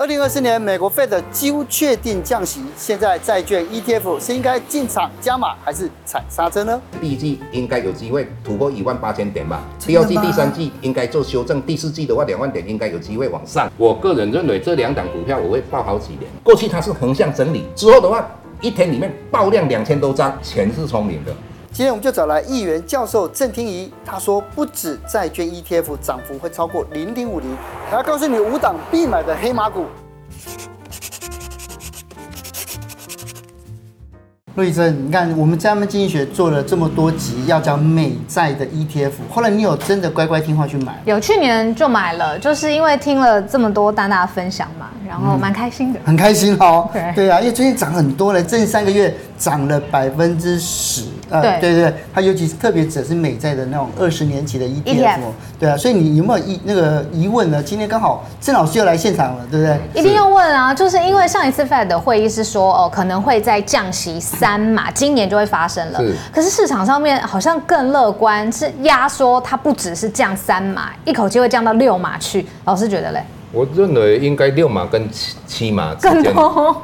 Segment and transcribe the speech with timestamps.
[0.00, 6.80] 二零二四年美国 Fed 几乎确定降息，现在债券 ETF 是应该进场加码还是踩刹车呢？
[7.02, 13.70] 第一季应该有机会突破一万八千点吧，第二季、第三季应该做修正，第四季的话两万点应该有机会往上。
[13.76, 16.22] 我个人认为这两档股票我会抱好几年。
[16.42, 18.26] 过去它是横向整理，之后的话
[18.62, 21.32] 一天里面爆量两千多张，钱是聪明的。
[21.72, 27.56] 今天我们就找来议员教授郑听仪，他说不止债券 ETF 涨幅会超过零零五零，
[27.88, 29.86] 还要告诉你五档必买的黑马股。
[34.56, 41.00] 陆医生，你看我们家们经济学做了这么多集要讲美债的 ETF，后来你有真的乖乖听话去买？
[41.04, 46.90] 有，去年就买了，就是因为听了这么多大大分享嘛，然后蛮开心的，嗯、很开心哦。
[46.92, 51.04] 对对啊，因为最近涨很多了，近三个月涨了百分之十。
[51.30, 55.18] 呃，对对对，它尤其是特别指的是美债的那种二十年期的 ETF，ETF
[55.58, 57.62] 对啊，所以你有没有疑那个疑问呢？
[57.62, 60.00] 今天刚好郑老师又来现场了，对不对？
[60.00, 66.00] 一定要问啊，就是因为上一次 Fed 的会议是说哦，可能会再降息三码，今年就会发生了。
[66.00, 72.46] 是，可是市场上面好像更乐观，是压缩它不只是降三码，一口气会降到六码去。
[72.64, 73.22] 老师觉得嘞？
[73.52, 76.32] 我认为应该六码跟七七码之间。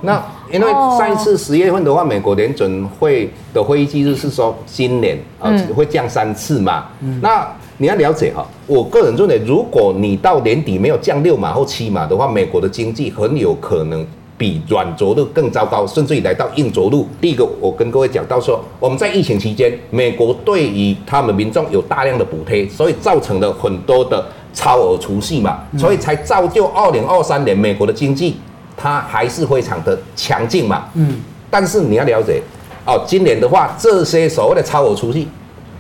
[0.03, 0.21] 那
[0.53, 0.67] 因为
[0.99, 6.87] 上一次十月份的话，美国联准会的会议记录是说今年啊会降三次嘛。
[7.01, 7.47] 嗯、那
[7.79, 14.05] 你要了解哈，我个人认为，如果你到年底没有降六码或七码的话，美国的经济很有可能
[14.37, 17.07] 比软着陆更糟糕，甚至于来到硬着陆。
[17.21, 24.25] 第一个，我跟各位讲到说，我们在疫情期间，美国对于他们民众有大量的补贴，所以造成了很多的。
[24.57, 28.39] 超额储蓄嘛，所以才造就二零二三年美国的经济，
[28.75, 30.87] 它还是非常的强劲嘛。
[30.95, 32.43] 嗯，但是你要了解，
[32.87, 35.29] 哦，今年的话，这些所谓的超额储蓄，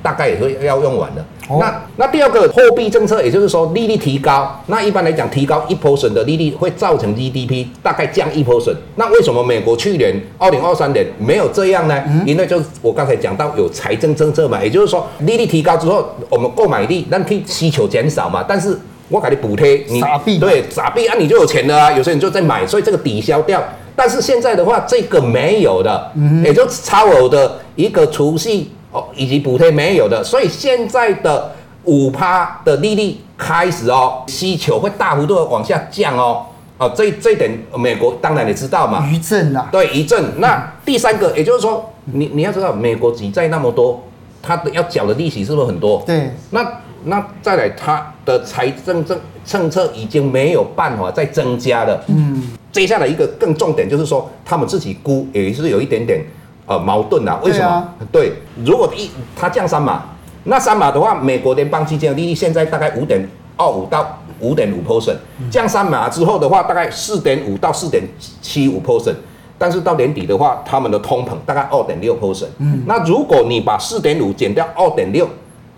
[0.02, 1.24] 大概也会要用完了。
[1.48, 8.74] 哦、那那第二个货币政策，也就是说利率提高，那一般来讲，提高一 percent 的利率会造成 GDP 大概降一 percent。
[8.96, 12.02] 那为什么美国去年二零二三年没有这样呢？
[12.08, 18.76] 嗯、因为就是我刚才讲到有财政政策嘛，也就是说利率提高之后，我们购买力那可以需求减少嘛，但是
[19.08, 23.62] 我给你补贴，你傻逼对傻逼啊，你就有钱了啊，有些人就在买，所以这个抵消掉。
[23.94, 28.66] 但是现在的话，这个没有的，嗯、也就超额的一个储蓄。
[29.14, 31.52] 以及补贴没有的，所以现在的
[31.84, 36.46] 五趴的利率开始哦，需求会大幅度的往下降哦。
[36.78, 39.06] 哦，这这一点美国当然也知道嘛。
[39.10, 39.68] 余震啊。
[39.72, 40.40] 对，余震。
[40.40, 44.02] 那第三个，也就是说，你你要知道，美国举债那么多，
[44.42, 46.02] 它的要缴的利息是不是很多？
[46.06, 46.30] 对。
[46.50, 52.04] 那那再来，它的财政政政策已经没有办法再增加了。
[52.08, 52.50] 嗯。
[52.72, 56.22] 接下来一个更重点就是说，他们自己估也是有一点点。
[56.66, 57.38] 呃，矛盾啊？
[57.44, 57.88] 为什么？
[58.10, 58.32] 对，
[58.64, 60.02] 如果一它降三码，
[60.44, 63.24] 那三码的话，美国联邦基金的利率现在大概五点
[63.56, 65.14] 二五到五点五 percent，
[65.48, 68.02] 降三码之后的话，大概四点五到四点
[68.42, 69.14] 七五 percent，
[69.56, 72.48] 但是到年底的话，他们的通膨大概二点六 percent。
[72.58, 75.28] 嗯，那如果你把四点五减掉二点六，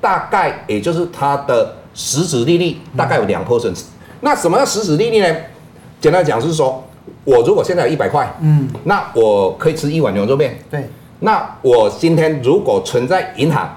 [0.00, 3.78] 大概也就是它的实质利率大概有两 percent。
[3.78, 3.84] 嗯、
[4.22, 5.36] 那什么叫实质利率呢？
[6.00, 6.82] 简单讲是说。
[7.24, 10.58] 我如果现在有一百块，嗯，那我可以吃一碗牛肉面。
[10.70, 10.88] 对，
[11.20, 13.68] 那我今天如果存在银行，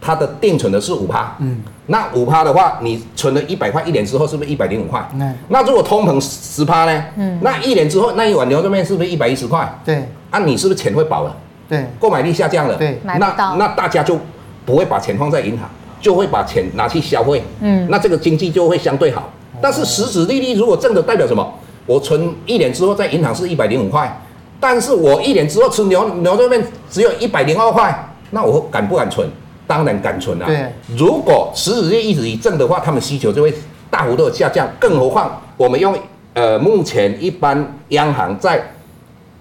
[0.00, 5.06] 它的定存的是五趴，嗯，那五趴的话，你存了一百块，一年之后是不是一百零五块？
[5.14, 7.04] 嗯，那如果通膨十趴呢？
[7.16, 9.68] 嗯，那一年之后那一碗牛肉面是不是一百一十块？
[9.84, 11.36] 对，啊，你是不是钱会饱了？
[11.68, 12.76] 对，购买力下降了。
[12.76, 13.16] 对，那
[13.58, 14.18] 那大家就
[14.64, 15.68] 不会把钱放在银行，
[16.00, 17.42] 就会把钱拿去消费。
[17.60, 19.32] 嗯，那这个经济就会相对好。
[19.60, 21.52] 但是实质利率如果正的，代表什么？
[21.86, 24.20] 我存一年之后在银行是一百零五块，
[24.58, 29.28] 但是我一年之后吃牛牛肉面只有一百零二块，那我敢不敢存？
[29.66, 30.46] 当然敢存啊。
[30.46, 33.54] 对，如果实质利率一直一正的话，他们需求就会
[33.88, 34.68] 大幅度的下降。
[34.78, 35.96] 更何况我们用
[36.34, 38.60] 呃目前一般央行在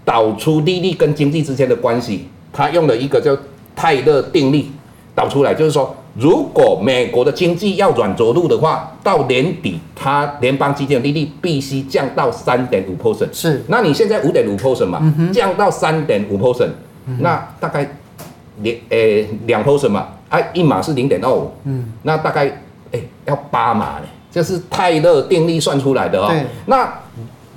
[0.03, 3.35] 导出利率跟经济之间的关系，他用了一个叫
[3.75, 4.65] 泰勒定律
[5.13, 5.95] 导出来，就是说。
[6.17, 13.27] 如果美国的经济要软着陆的话，到年底它联邦基金的利率必须降到三点五 percent。
[13.33, 16.69] 是，那你现在五点五 percent 嘛，嗯、降到三点五 percent，
[17.19, 17.85] 那大概
[18.61, 22.45] 两诶两 percent 嘛，啊一码是零点二五，嗯，那大概
[22.91, 26.33] 诶、欸、要八码呢，这是泰勒定律算出来的哦。
[26.65, 26.89] 那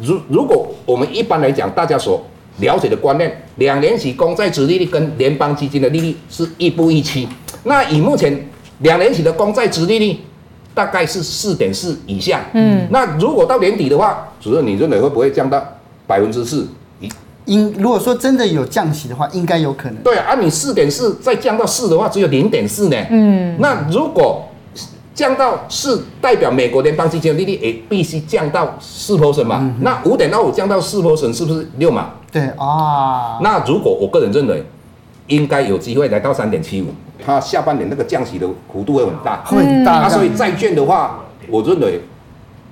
[0.00, 2.20] 如如果我们一般来讲，大家所
[2.60, 7.28] 了解的观念，两年期公债殖利率跟联邦基金的利率是一步一期。
[7.64, 8.48] 那以目前
[8.80, 10.16] 两年期的公债殖利率
[10.74, 15.62] 大概是四点四以下，嗯，那如果到年底的话，主任你认为会不会降到
[16.06, 16.66] 百分之四？
[17.46, 19.96] 应如果说真的有降息的话，应该有可能。
[20.02, 24.46] 对啊，你四点四再降到四的话，只有零点四呢，嗯，那如果
[25.18, 29.58] 降到四代表美国联邦基金的利率也必须降到四 percent 嘛？
[29.60, 32.10] 嗯、那五点二五降到四 percent 是不是六嘛？
[32.30, 33.40] 对啊。
[33.42, 34.64] 那如果我个人认为，
[35.26, 36.86] 应该有机会来到三点七五，
[37.26, 40.02] 它下半年那个降息的幅度会很大，很大。
[40.02, 41.18] 那所以债券的话，
[41.48, 42.00] 我认为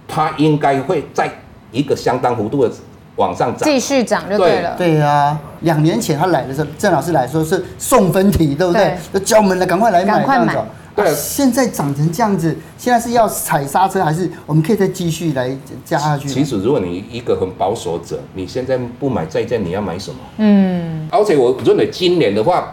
[0.06, 1.28] 它应该会在
[1.72, 2.70] 一个相当幅度的
[3.16, 4.76] 往上涨，继续涨就对了。
[4.78, 8.96] 对啊，两年前他来的时候，郑老师来说是送分题，对不对？
[9.12, 10.56] 就叫我们来赶快来买这样子。
[10.96, 15.54] 对，现在涨成这样子，现在是要踩刹车，还是我们可以再继续来
[15.84, 16.26] 加下去？
[16.26, 20.16] 其实，如果你一个很保守者，你现在不买债券，你要买什么？
[20.38, 22.72] 嗯，而且我认为今年的话，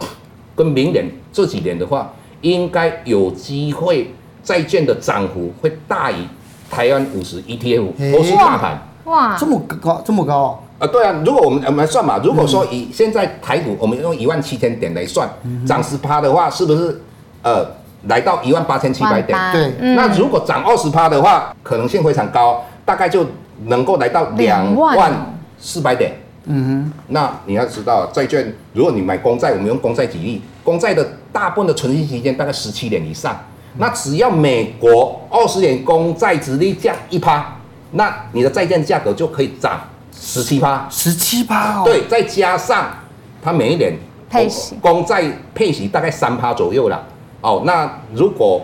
[0.56, 6.16] 跟明年这几年的话，应该有机会债券的涨幅会大于
[6.72, 7.88] 台湾五十 ETF
[8.18, 8.82] 或是大盘。
[9.04, 10.44] 哇，这么高，这么高
[10.80, 10.86] 啊！
[10.86, 15.30] 啊，对啊，如果我们我们来算嘛，如果说以现在台股，我们用一万七千点来算，
[15.68, 17.02] 涨十趴的话，是不是
[17.42, 17.83] 呃？
[18.08, 23.26] 来到一万八千七百点，对，那如果涨二十趴的话，可能性非常高，大概就
[23.66, 25.12] 能够来到两万
[25.60, 26.14] 四百点。
[26.46, 33.34] 嗯哼，那你要知道，债券如果你买公债，我们用公债举例，公债的大部分的存续期间大概十七年以上，
[33.78, 37.56] 那只要美国二十年公债殖利率降一趴，
[37.92, 39.80] 那你的债券价格就可以涨
[40.14, 41.84] 十七趴，十七趴哦。
[41.86, 42.88] 对，再加上
[43.42, 43.94] 它每一年
[44.30, 45.24] 配息，公债
[45.56, 47.02] 配息大概三趴左右了。
[47.44, 48.62] 哦，那如果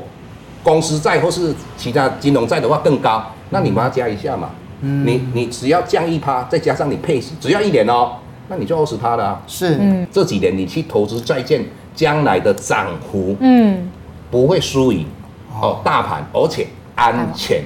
[0.64, 4.50] 公司债或是其他金融债的话更高，那你把它加一下嘛。
[4.82, 8.14] 嗯，你你只要降一趴，再加上你配息，只要一年哦，
[8.48, 9.42] 那你就二十趴了啊。
[9.46, 11.62] 是，嗯，这几年你去投资债券，
[11.94, 13.90] 将来的涨幅，嗯，
[14.32, 15.06] 不会输赢
[15.62, 16.66] 哦大盘，而且
[16.96, 17.62] 安全。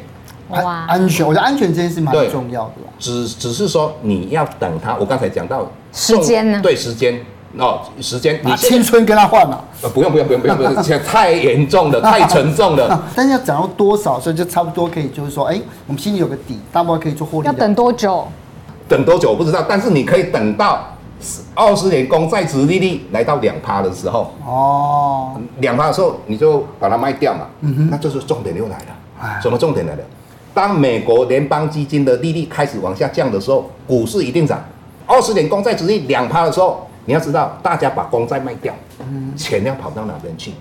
[0.50, 2.74] 哇，安全，我觉得安全这件事蛮重要的。
[2.98, 7.24] 只只是说你要等它，我刚才讲到时间呢，对时间。
[7.57, 9.61] 哦，时间你青春跟他换嘛？
[9.83, 13.03] 呃，不用不用不用不用不用，现在 太严重了，太沉重了。
[13.15, 17.45] 但是要涨到多少，所以就差不多可以，就是说，哎，我们心里有个底，大概可以做获利。
[17.47, 18.27] 要等多久？
[18.89, 20.97] 等多久我不知道，但是你可以等到
[21.53, 24.33] 二十年公债值利率来到两趴的时候。
[24.44, 27.41] 哦，两趴的时候你就把它卖掉嘛。
[27.61, 29.39] 嗯哼，那就是重点又来了。
[29.41, 30.00] 什么重点来了？
[30.55, 34.59] 当美国联邦基金的利率开始往下降的时候，股市一定涨。
[35.05, 36.88] 二十年公债殖利率两趴的时候。
[37.05, 40.53] 你要知道，大家把公债卖掉，嗯，钱要跑到哪边去？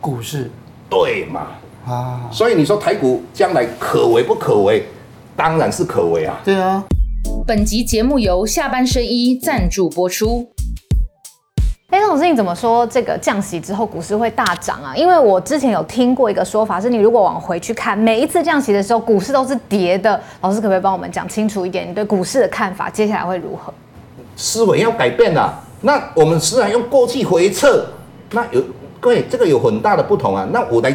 [0.00, 0.50] 股市，
[0.88, 1.46] 对嘛？
[1.86, 4.86] 啊，所以你说台股将来可为不可为？
[5.36, 6.38] 当然是可为啊。
[6.44, 6.84] 对啊。
[7.46, 10.46] 本集节目由下半身衣赞助播出。
[11.88, 14.94] 哎，老师，你怎么说这个降息之后股市会大涨啊？
[14.94, 20.20] 因为我之前有听过一个说法，是你如果往回去看，每一次降息的时候，股市都是跌的。
[20.42, 23.72] 老师可不可以帮我们讲清楚一点，你对股市的看法，接下来会如何？
[24.36, 25.62] 思维要改变了。
[25.82, 27.86] 那我们虽然用过去回测，
[28.32, 28.62] 那有
[29.00, 30.46] 各位这个有很大的不同啊。
[30.52, 30.94] 那我来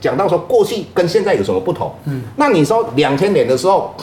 [0.00, 1.92] 讲到说过去跟现在有什么不同？
[2.04, 3.94] 嗯，那你说两千年的时候，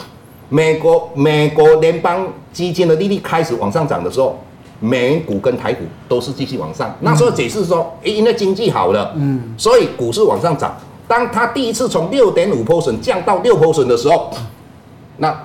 [0.48, 4.38] 美国美国联邦基金的利率开始往上涨的时候，
[4.80, 6.96] 美股跟台股都是继续往上。
[7.00, 10.74] 那时候解释说，诶，因为经济好了，嗯，所以股市往上涨。
[11.06, 14.30] 当它第一次从六点五 percent 降到六 percent 的时候，
[15.18, 15.38] 那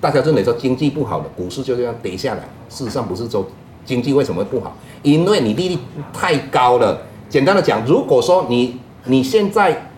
[0.00, 2.40] 大家认为说经济不好了，股市就这样跌下来。
[2.68, 3.46] 事实上不是说。
[3.88, 4.76] 经济为什么会不好？
[5.02, 5.78] 因为你利率
[6.12, 7.00] 太高了。
[7.30, 9.90] 简单的讲，如果说你你现在，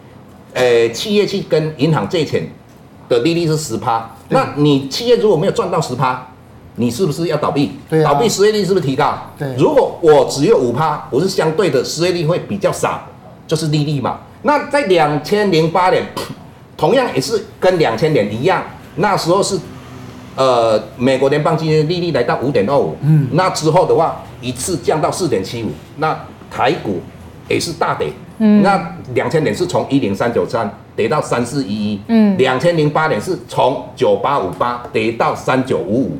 [0.54, 2.48] 呃，企业去跟银行借钱
[3.08, 6.28] 的利率是十趴，那你企业如果没有赚到十趴，
[6.76, 7.72] 你是不是要倒闭？
[7.88, 8.12] 对啊。
[8.12, 9.18] 倒闭失业率是不是提高？
[9.36, 9.52] 对。
[9.56, 13.02] 如果我只有五趴，我是相对的失业率会比较少，
[13.48, 14.20] 就是利率嘛。
[14.42, 16.06] 那在两千零八年，
[16.76, 18.62] 同样也是跟两千年一样，
[18.96, 19.58] 那时候是。
[20.40, 25.68] 呃，美国联邦基金利率来到五点二五，嗯，那之后的话，一次降到四点七五，
[25.98, 26.18] 那
[26.50, 26.98] 台股
[27.46, 36.16] 也是大跌，嗯，那两千年是从一零三九三跌到三四一一，嗯，两千零八年是从九八五八跌到三九五五，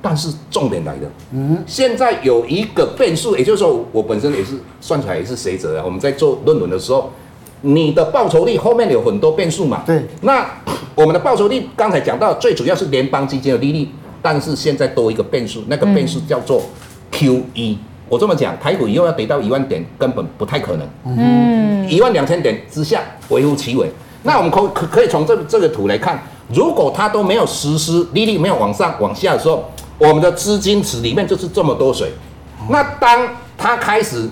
[0.00, 7.10] 但是重点来了，嗯，现在有一个变数，也就是说，我本身也是算出来也是学者啊，我们在做论文的时候。
[7.66, 9.82] 你的报酬率后面有很多变数嘛？
[9.86, 10.04] 对。
[10.20, 10.46] 那
[10.94, 13.88] 我们的报酬率刚才讲到，最主要是联邦基金的利率，
[14.20, 16.60] 但是现在多一个变数，那个变数叫做
[17.10, 17.42] QE。
[17.54, 20.86] 嗯、我这么讲，台股以后要跌到一万点，根本不太可能。
[21.06, 21.88] 嗯。
[21.88, 23.90] 一万两千点之下微乎其微。
[24.24, 29.64] 那我们可可可以从这这个图来看，如果它都没有实施利率没有往上往下的时候，
[29.96, 32.12] 我们的资金池里面就是这么多水。
[32.68, 34.28] 那当它开始。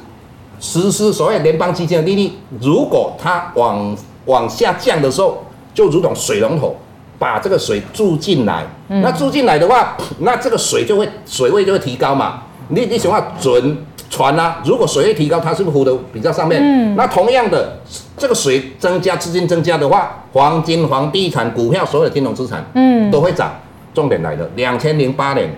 [0.62, 3.95] 实施所谓联邦基金的利率，如果它往
[4.26, 6.76] 往下降的时候，就如同水龙头
[7.19, 12.45] 把这个水注进来，嗯、那注进来的话，那这个水就会水位就会提高嘛。
[12.69, 13.76] 你你想要准
[14.09, 16.61] 船啊，如果水位提高，它是不是浮的比较上面？
[16.62, 17.76] 嗯、那同样的，
[18.16, 23.52] 这个水增加，资金增加的话，黄金、房地产、股票，所有的金融资产，嗯，都会涨。
[23.92, 25.54] 重点来了，两千零八年，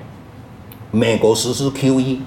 [0.90, 2.18] 美国实施 QE，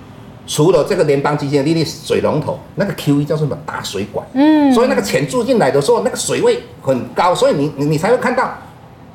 [0.47, 3.55] 除了这个联邦基金的利率水龙头，那个 QE 叫什么？
[3.65, 8.51] 大水管，嗯，所以那个钱注进来的时候，那个水位很高，所以你你你才会看到，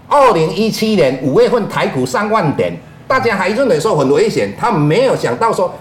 [0.06, 2.72] 二零一七年五月份台股上万点，
[3.08, 5.74] 大家还认为说很危险，他没有想到说。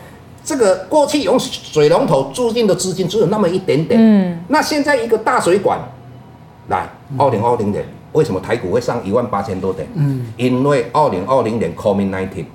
[0.43, 5.77] 这个过去用水龙头注进的资金只有那么一点点，嗯，那现在一个大水管，
[6.67, 9.87] 来，二零二零年为什么台股会上一万八千多点？
[9.93, 12.45] 嗯，因为二零二零年 COVID-19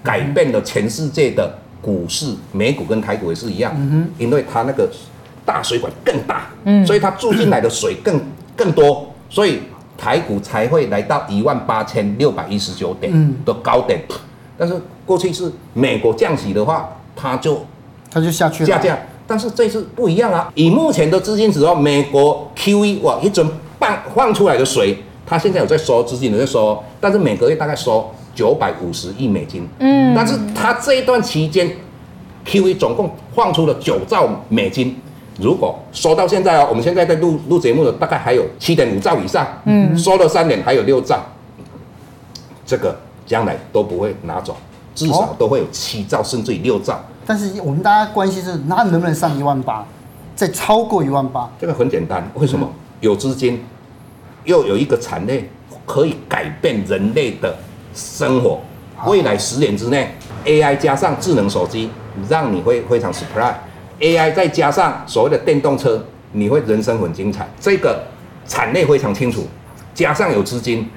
[0.00, 3.74] 改变了全世界的股市，美股跟台股也是一样，
[4.18, 4.88] 因为它那个
[5.44, 8.20] 大水管更大，嗯，所以它注进来的水更
[8.56, 9.60] 更多，所以
[9.98, 13.12] 台股才会来到一万八千六百一十九点
[13.44, 14.00] 的高点，
[14.56, 14.74] 但是
[15.04, 16.88] 过去是美国降息的话。
[17.16, 17.64] 它就，
[18.10, 20.50] 它就下去了下降，但是这次不一样啊！
[20.56, 23.48] 以目前的资金指标，美国 QE 哇，一整
[23.78, 29.68] 半放出来的水，它现在有在收资金，有在收，但是每个月大概收九百五十亿美金。
[29.78, 31.70] 嗯，但是它这一段期间
[32.46, 34.96] ，QE 总共放出了九兆美金。
[35.40, 39.46] 如果收到现在哦，我们现在在录录节目的，大概还有七点五兆以上。
[39.64, 41.20] 嗯，收了三年还有六兆，
[42.64, 44.56] 这个将来都不会拿走。
[44.94, 47.02] 至少都会有七兆，甚至于六兆。
[47.26, 49.84] 但是我们大家关心是，那能不能上一万八，
[50.36, 51.50] 再超过一万八？
[51.60, 52.70] 这个很简单，为什么？
[53.00, 53.60] 有资金，
[54.44, 55.50] 又有一个产业
[55.84, 57.56] 可以改变人类的
[57.94, 58.60] 生活。
[59.06, 61.90] 未来十年之内，AI 加上智能手机，
[62.28, 63.54] 让你会非常 surprise。
[64.00, 67.46] AI 再加上所谓的电动车，你会人生很精彩。
[67.60, 68.02] 这个
[68.46, 69.46] 产业非常清楚，
[69.94, 70.88] 加上有资金，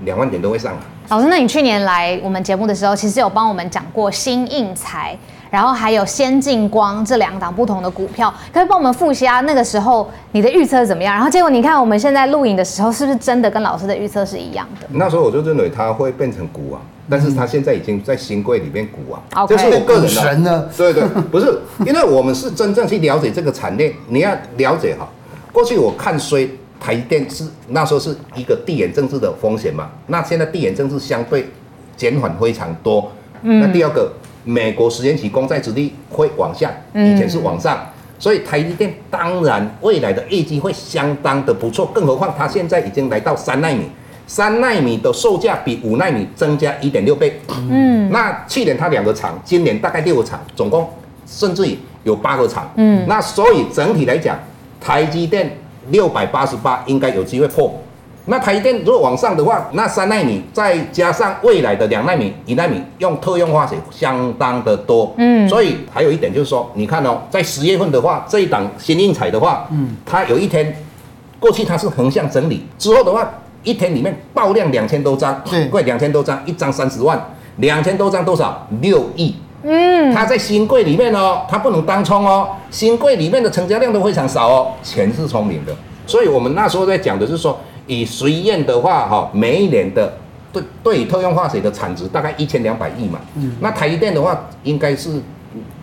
[0.00, 0.74] 两万点都会上。
[1.08, 5.16] 老师，那你去年来我们节目的时候，其实有帮我们讲过新应材，
[5.54, 11.14] 然后还有先进光这两档不同的股票，可以帮我们复习一下那个时候你的预测怎么样？
[11.14, 14.88] 然后结果你看我们现在录影的时候，是不是真的跟老师的预测是一样的？
[14.90, 20.08] 那时候我就认为它会变成股啊，但是它现在已经在新贵里面股啊，这是我个人的。
[20.08, 20.68] 神呢？
[20.76, 21.56] 对对，不是，
[21.86, 25.08] 因为我们是真正去了解这个产业，你要了解哈。
[25.52, 26.50] 过去我看衰。
[26.80, 29.88] 台电是那时候是一个地缘政治的风险嘛？
[30.08, 31.48] 那现在地缘政治相对
[31.96, 33.10] 减缓非常多。
[33.40, 33.58] 嗯。
[33.60, 34.12] 那第二个，
[34.44, 37.86] 美国十年期公债殖利率会往下，以前是往上，嗯、
[38.18, 41.86] 所以台积电当然未来的业绩会相当的不错。
[41.94, 43.84] 更何况它现在已经来到三纳米，
[44.26, 47.40] 三纳米的售价比五纳米增加一点六倍。
[47.70, 48.10] 嗯。
[48.10, 50.88] 那去年它两个厂，今年大概六个厂，总共
[51.26, 52.70] 甚至于有八个厂。
[52.76, 53.04] 嗯。
[53.08, 54.38] 那所以整体来讲，
[54.80, 55.58] 台积电。
[55.90, 57.70] 六百八十八应该有机会破，
[58.26, 70.74] 那台电如果往上的话，那三奈米再加上未来的两奈米、一奈米用特用化学相当的多，嗯，所以还有一点就是说，你看哦，在十月份的话，这一档新应材的话，嗯，它有一天
[71.38, 73.30] 过去它是横向整理之后的话，
[73.62, 77.22] 一天里面爆量两千多张，对，贵两千多张，一张三十万，
[77.56, 78.66] 两千多张多少？
[78.80, 79.34] 六亿。
[79.66, 82.48] 嗯，它在新贵里面哦，它不能当冲哦。
[82.70, 85.74] 新贵里面的成交量都非常少哦，钱是聪明的，
[86.06, 90.12] 所以我们那时候在讲的是说，以水燕的话哈，每一年的
[90.52, 93.20] 对对特用化水的产值大概一千两百亿嘛。
[93.36, 95.20] 嗯，那台积电的话应该是，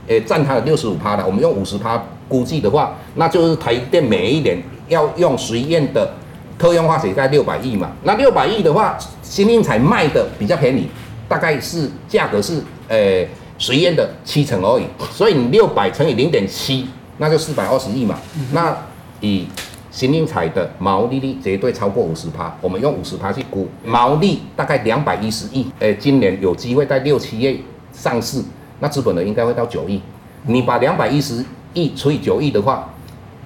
[0.08, 6.12] 诶占它的六十五趴的，我们用五十趴估计的话，那就是台积电每一年要用水燕的
[6.58, 7.92] 特用化水在六百亿嘛。
[8.04, 10.88] 那六百亿的话，新应材卖的比较便宜，
[11.28, 13.28] 大概是价格是诶。
[13.64, 16.88] 随燕的七成而已，所以你六百乘以零点七，
[17.20, 18.18] 那就四百二十亿嘛。
[18.36, 18.76] 嗯、那
[19.20, 19.48] 以
[19.92, 25.68] 新应材的毛利率绝对超过五十趴，我们用五十趴去估，毛利大概两百一十亿。
[25.80, 27.58] 诶，今年有机会在六七月
[27.92, 28.42] 上市，
[28.80, 30.02] 那资本额应该会到九亿。
[30.48, 32.90] 你把两百一十亿除以九亿的话，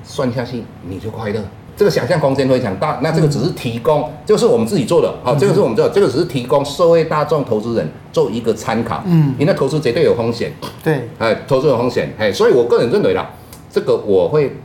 [0.03, 1.41] 算下去你就快乐。
[1.75, 9.03] 这个想象空间非常大，那这个只是提供，嗯、就是我们自己做的，好、嗯，这个是我们做的，这个只是提供社会大众投资人做一个参考。
[9.05, 10.53] 嗯，因为投资绝对有风险。
[10.81, 13.29] 对，哎，投资有风险，哎，所以我个人认为啦，
[13.69, 14.55] 这个我会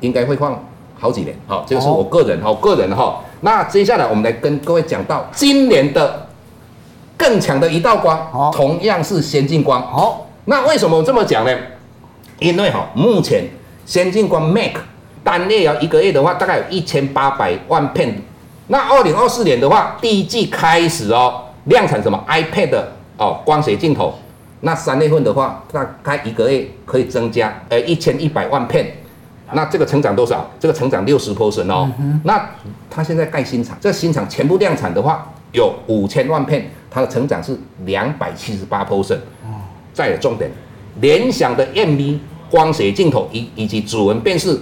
[0.00, 0.64] 应该会放
[1.00, 3.20] 好几年，好，这个是我个人，好，个人哈。
[3.40, 6.28] 那接下来我们来跟各位讲到今年的
[7.16, 9.80] 更强的一道光，好同样是先进光。
[9.80, 11.56] 好，那为什么我这么讲呢？
[12.38, 13.48] 因为哈，目前
[13.86, 14.80] 先进光 Make。
[15.22, 18.22] 单月要一个月的话，大概有一千八百万片。
[18.68, 22.82] 那二零二四年的话，第一季开始哦，量产什么 iPad
[23.18, 24.14] 哦，光学镜头。
[24.60, 28.96] 那三月份的话，大概一个月可以增加呃一千一百万片。
[29.54, 30.48] 那这个成长多少？
[30.58, 31.90] 这个成长六十 percent 哦。
[31.98, 32.50] 嗯、那
[32.88, 39.18] 它现在盖新厂，这个新厂全部量产的话，有五千万片，它的成长是两百七十八 percent。
[39.92, 40.50] 再有重点，
[41.00, 42.18] 联想的 MV
[42.50, 44.58] 光学镜头以以及指纹辨识。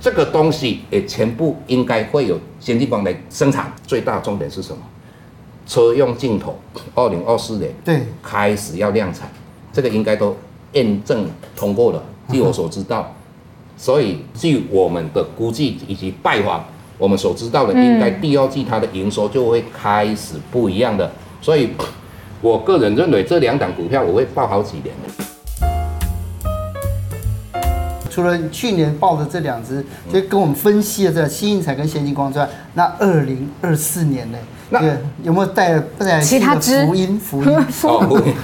[0.00, 3.72] 这个东西也全部应该会有先进光来生产。
[3.86, 4.78] 最大的重点是什么？
[5.66, 6.58] 车用镜头，
[6.94, 9.26] 二零二四年对开始要量产，
[9.72, 10.36] 这个应该都
[10.72, 11.26] 验证
[11.56, 12.02] 通过了。
[12.28, 13.14] 据我所知道，
[13.76, 16.64] 所以据我们的估计以及拜访，
[16.96, 21.10] 我们所知道的，应该第二季它的营收就会开始不一样的。
[21.42, 21.70] 所以，
[22.40, 24.94] 我个人认为这两档股票我会抱好几年。
[28.08, 34.38] 除了去年报的这两只，就跟我们分析的这新应材跟先进光之外，那二零二四年呢？
[34.70, 34.80] 那
[35.22, 37.18] 有没有带带其他 福音？
[37.20, 38.34] 福音哦，福音。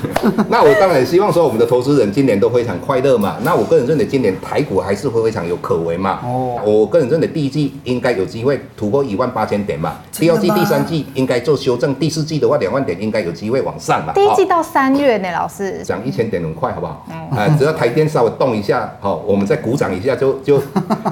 [0.49, 3.37] 那我当然希望说，我们的投资人今年都非常快乐嘛。
[3.43, 6.21] 那我个人认为，今年台股还是会非常有可为嘛。
[6.23, 9.95] 哦，我个人认为第一季应该有机会突破一万八千点嘛。
[10.13, 14.13] 第二季、第三季应该做修正，第四季的话两万点应该有机会往上嘛。
[14.13, 17.07] 第一季到三月呢，老师涨一千点很快，好不好？
[17.31, 20.61] 啊，只要台电稍微动一下，好，我们再鼓掌一下，就就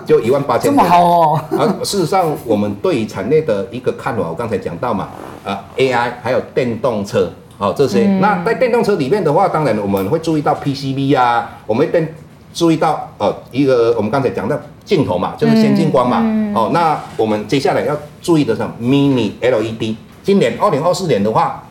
[0.04, 0.76] 就一万八千点。
[0.76, 1.40] 这么好哦。
[1.56, 5.08] 啊，事实上，我们对于产业的一个看法，我刚才讲到嘛。
[5.44, 8.04] 啊，AI 还有电动车，好、哦、这些。
[8.04, 12.08] 嗯、那在电动车里面的话，当然我们会注意到 PCB 啊，我们会
[12.52, 16.18] 注意到呃一个我们刚才讲到镜头嘛，就是先进光嘛。
[16.20, 19.96] 嗯、哦，那我们接下来要注意的是 Mini LED。
[20.22, 21.62] 今年二零二四年的话，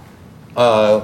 [0.56, 1.00] 呃，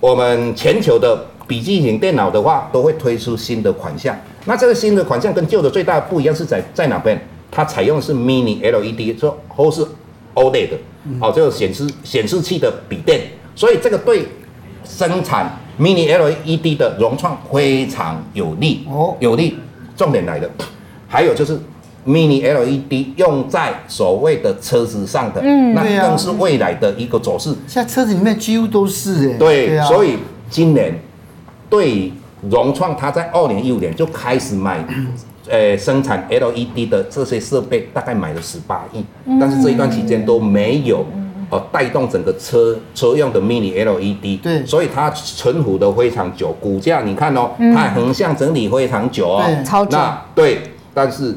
[0.00, 4.14] 我们全球的笔记型电脑的话都会推出新的款项。
[4.44, 7.18] 那这个新的款项跟旧的最大的不一样是在在哪边？
[7.50, 9.86] 它采用的是 Mini LED，说或是
[10.34, 10.76] OLED 的。
[11.20, 13.20] 好，这个显示显示器的笔电，
[13.54, 14.28] 所以这个对
[14.84, 19.56] 生产 Mini LED 的融创非常有利哦，有利。
[19.96, 20.48] 重点来了，
[21.08, 21.58] 还有就是
[22.06, 27.52] Mini LED 用在所谓的车子上的，嗯，那更是未来的一个走势。
[27.66, 31.02] 现在车子里面几乎都是哎，对，所以今年
[31.68, 32.12] 对
[32.48, 34.86] 融创，它在二零一五年就开始买。
[35.50, 39.04] 呃，生产 LED 的这些设备大概买了十八亿，
[39.40, 41.04] 但是这一段期间都没有
[41.50, 49.92] 呃带动整个车车用的 Mini LED，对，所以它存活的非常久，股价你看哦，它横向整理非常久哦，对，超久。
[49.92, 50.60] 那对，
[50.92, 51.34] 但是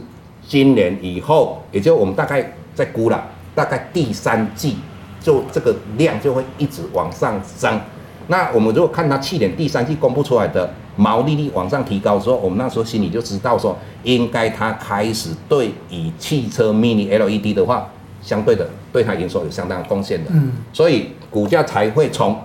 [0.47, 3.23] 今年以后，也就我们大概在估了，
[3.55, 4.77] 大概第三季
[5.21, 7.79] 就这个量就会一直往上升。
[8.27, 10.69] 那我们如果看它去年第三季公布出来的。
[10.95, 17.87] 毛利率往上提高的时候，我们那时候心里就知道说，应该它开始对以汽车 Mini LED 的话，
[18.21, 20.29] 相对的对它营收有相当的贡献的。
[20.33, 22.37] 嗯，所以股价才会从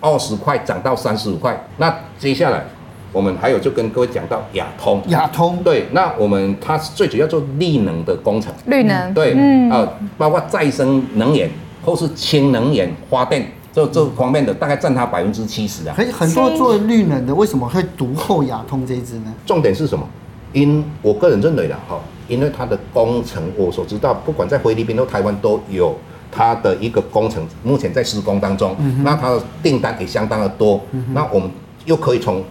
[0.00, 1.58] 二十块涨到三十五块。
[1.76, 2.64] 那接下来
[3.12, 11.48] 我们还有就跟各位讲到亚通，亚通对，那我们它最主要做绿能的工程，绿能对，嗯，呃，包括再生能源
[11.84, 13.50] 或是氢能源发电。
[13.78, 19.32] 这这方面的大概占它百分之七十啊，很很多做绿能的为什么会独厚亚通这一支呢？
[19.46, 20.04] 重点是什么？
[20.52, 25.96] 因我个人认为的哈，因为它的工程我所知道，不管在菲律宾或台湾都有
[26.32, 31.48] 它的一个工程，目前在施工当中，嗯、那它的订单也相当的多，嗯、那我们
[31.84, 32.42] 又可以从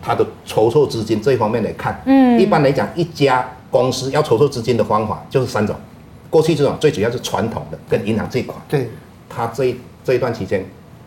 [0.00, 5.74] 它的筹措资金这一方面来看，嗯，一般来讲，一家公司要筹措资金的方法就是三种，
[6.30, 8.88] 过去这种最主要是传统的跟银行借款，对，
[9.28, 9.76] 它这一。
[10.08, 10.64] 这一段期间，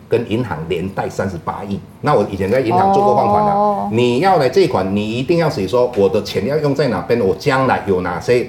[0.08, 1.76] 跟银行连贷三十八亿。
[2.02, 8.46] 那我以前在银行做过放款的，哦、你要来这款，你一定要写说我的钱要用在哪边，我将来有哪些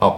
[0.00, 0.16] 哦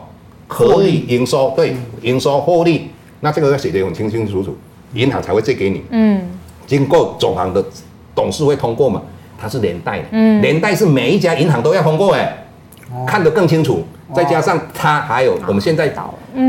[0.48, 4.56] 可以营收，对营收获利，那这个要写得很清清楚楚，
[4.92, 5.84] 银行才会借给你。
[5.90, 6.20] 嗯，
[6.66, 7.64] 经过总行的
[8.12, 9.00] 董事会通过嘛，
[9.38, 12.44] 它是连贷的，嗯，连贷是每一家银行都要通过哎，
[12.90, 13.84] 哦、看得更清楚。
[14.12, 15.92] 再加上它还有我们现在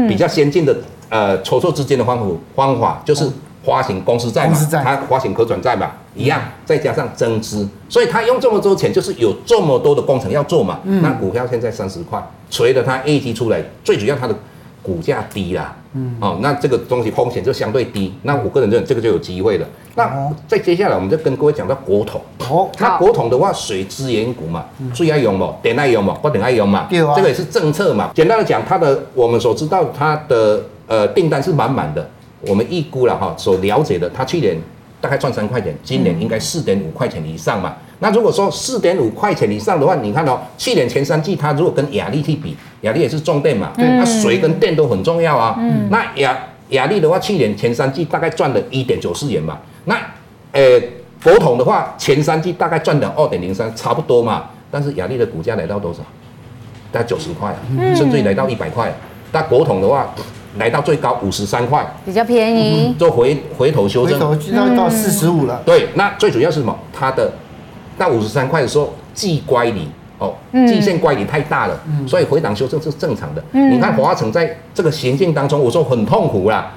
[0.09, 0.75] 比较先进的。
[1.09, 3.29] 呃，筹措资金的方法方法就是
[3.63, 10.79] 发行公司债嘛，它发行可转债嘛，一样，再加上增资，所以他用这么多钱，就是有这么多的工程要做嘛。
[10.85, 14.33] 嗯、那股票现在三十块，随着它业绩出来，最主要它的
[14.81, 19.67] 股价低啦，嗯，哦，那这个东西风险就相对低，那我个人认为这个就有机会了。
[19.95, 20.09] 那
[20.47, 28.11] 再接下来，我们就跟各位讲到国统，哦，那国统的话，水资源股嘛，最爱用嘛，电爱用嘛，不电爱用嘛，啊、这个也是政策嘛。
[28.15, 30.63] 简单的讲，它的我们所知道它的。
[30.87, 32.09] 呃，订单是满满的，
[32.41, 34.55] 我们预估了哈，所了解的，他去年
[35.01, 37.75] 大概赚三块钱，今年应该四点五块钱以上嘛。
[37.99, 45.55] 那如果说四点五块钱以上的话，你看哦，去年前三季它如果跟雅力去比，雅力也是重电嘛，对，那水跟电都很重要啊。
[45.59, 45.89] 嗯。
[45.89, 46.37] 那雅
[46.69, 49.57] 雅力的话，去年前三季大概赚了一点九四元嘛。
[49.85, 49.97] 那
[50.53, 50.61] 呃，
[51.21, 54.45] 国统的话，前三季大概赚了二点零三，差不多嘛。
[54.71, 55.99] 但是雅力的股价来到多少？
[56.91, 57.53] 大概九十块，
[57.93, 58.93] 甚至于来到一百块。
[59.33, 60.13] 那国统的话。
[60.57, 65.61] 来到最高五十三块，比较便宜，做回回头修正，回头到四十五了。
[65.65, 66.77] 对，那最主要是什么？
[66.91, 67.31] 它的
[67.97, 69.87] 到五十三块的时候，季乖离
[70.19, 70.33] 哦，
[70.67, 73.43] 季线乖离太大了，嗯、所以回档修正是正常的。
[73.51, 76.71] 嗯、你看华城在这个行进当中，我说很痛苦啦，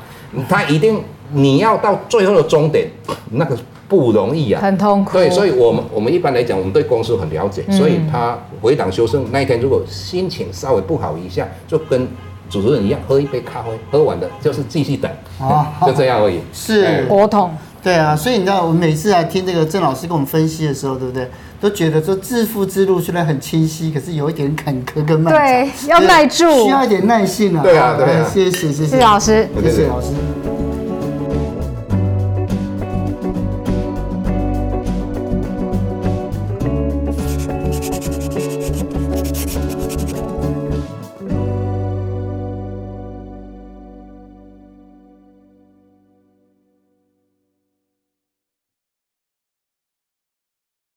[0.48, 2.86] 他一定你要到最后的终点，
[3.32, 3.56] 那个
[3.88, 5.12] 不容易啊，很痛苦。
[5.12, 12.06] 对，所以我们我们一般来讲，我们对公司很了解，嗯、所以他回档修正那一天，如果心情稍微不好一下，就跟
[12.50, 16.40] 主持人一样，喝一杯咖啡，喝完的就是继续等，哦、 就这样而已。
[16.52, 17.50] 是，我懂。
[17.82, 21.26] 对啊，所以你知道，我们每次来听这个郑老师跟我们分析的时候，对不对？
[21.60, 27.62] 都觉得说致富之路虽然很清晰，可是有一点坎坷跟漫长，对，要耐住，需要一点耐性啊。
[27.62, 30.08] 对啊，对啊，谢谢谢谢，谢谢老师，谢谢老师。